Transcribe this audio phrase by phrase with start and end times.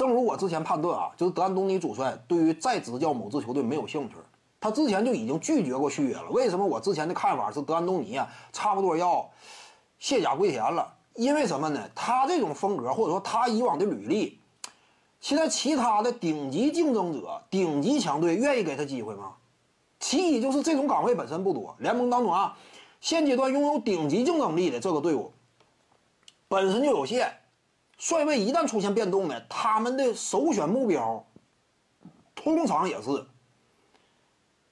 [0.00, 4.14] 正如我之前判断啊，就是德安东尼主帅对于再执教某支球队没有兴趣，
[4.58, 6.30] 他之前就已经拒绝过续约了。
[6.30, 9.28] 为什么我之前的看法是德安东尼啊，差不多要
[9.98, 10.90] 卸甲归田了？
[11.16, 11.86] 因为什么呢？
[11.94, 14.38] 他这种风格或者说他以往的履历，
[15.20, 19.34] 现在其他的顶级竞争者、顶级强队愿意给他机会吗？
[19.98, 22.56] 其一就是这种岗位本身不多，联盟当中啊，
[23.02, 25.30] 现阶段拥有顶级竞争力的这个队伍
[26.48, 27.30] 本身就有限。
[28.00, 31.22] 帅位一旦出现变动呢，他们的首选目标
[32.34, 33.26] 通常也是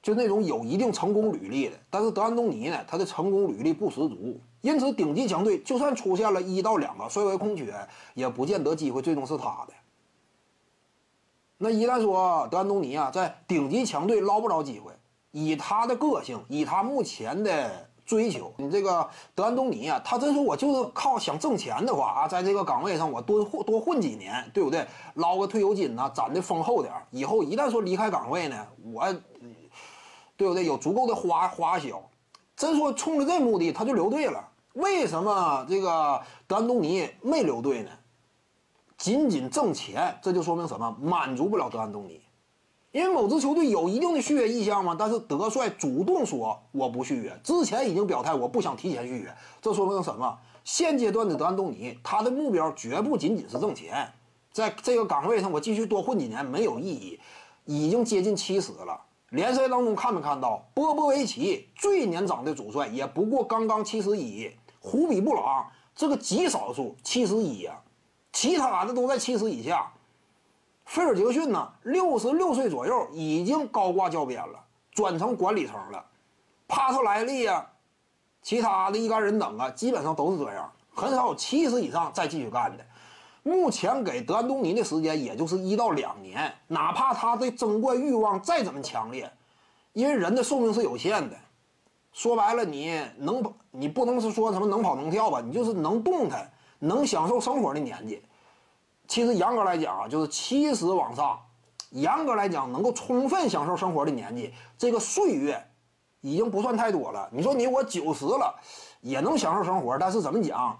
[0.00, 1.76] 就那种有一定成功履历的。
[1.90, 7.74] 但是德安东尼呢，他的成功履历不十足，因此顶级强队就算出现了一到两个帅位空缺，
[8.14, 9.74] 也不见得机会最终是他的。
[11.58, 14.90] 那一旦说德安东尼啊，在顶级强队捞不着机会，
[15.32, 17.87] 以他的个性，以他目前的。
[18.08, 24.86] 追求你这个德安东尼啊，他真说我就是靠想挣钱的话啊，在这个岗位上我多混多混几年，对不对？
[25.12, 29.12] 捞个退休金呢，攒的丰厚点以后一旦说离开岗位呢，我，
[30.38, 30.64] 对不对？
[30.64, 32.02] 有足够的花花销，
[32.56, 34.42] 真说冲着这目的他就留队了。
[34.72, 37.90] 为什么这个德安东尼没留队呢？
[38.96, 40.96] 仅仅挣钱，这就说明什么？
[40.98, 42.22] 满足不了德安东尼。
[42.90, 50.38] 因为某支球队有一定的续约意向嘛，但是德帅主动说我不续约，之前已经表态我不想提前续约，这说明什么？
[50.64, 54.10] 现阶段的德安东尼，他的目标绝不仅仅是挣钱，
[54.52, 57.20] 在这个岗位上我继续多混几年没有意义，
[57.66, 58.98] 已经接近七十了。
[59.30, 67.78] 联赛当中看没看到波波维奇最年长的主帅也不过刚刚七十一，胡比布朗这个极少数七十一呀，
[68.32, 69.92] 其他的都在七十以下。
[70.88, 74.58] 菲尔杰克逊呢，六十六岁左右已经高挂教鞭了，
[74.92, 76.02] 转成管理层了。
[76.66, 77.66] 帕特莱利呀，
[78.40, 82.82] 其他的一干人等啊，基本上都是这样，很少有七十以上再继续干的。
[83.42, 89.30] 目前给德安东尼的时间也就是一到两年，哪怕他的争冠欲望再怎么强烈，
[89.92, 91.36] 因为人的寿命是有限的。
[92.14, 98.22] 说白了，你能，你不能是说什么能跑能跳吧，你就是能动弹、能享受生活的年纪。
[99.08, 101.40] 其实严格来讲啊，就是七十往上，
[101.90, 105.66] 严格来讲能够充分享受生活的年纪，这个岁月
[106.20, 107.26] 已经不算太多了。
[107.32, 108.54] 你说你我九十了，
[109.00, 110.78] 也能享受生活，但是怎么讲，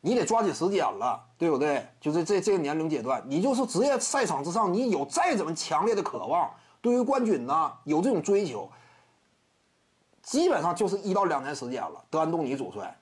[0.00, 1.86] 你得抓紧时间了，对不对？
[2.00, 8.70] 就是这这个年龄阶段，你就是职业赛场之上，你有再怎么强烈的渴望，对于冠军呢有这种追求，
[10.22, 12.02] 基本上就是一到两年时间了。
[12.08, 12.98] 德安东尼主帅，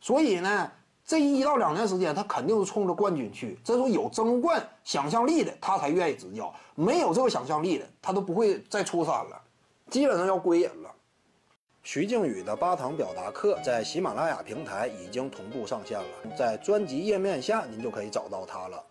[0.00, 0.68] 所以呢。
[1.06, 3.58] 这一到两年时间，他肯定是冲着冠军去。
[3.62, 9.40] 这种有争冠想象力的，他才愿意执教；没有这个想象力的，他都不会再出山了，
[9.90, 10.90] 基本上要归隐了。
[11.82, 18.84] 徐静宇的八堂表达课在喜马拉雅平台已经同步上线了，在专辑页面下您就可以找到它了。